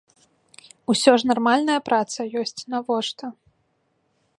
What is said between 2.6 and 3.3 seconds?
навошта.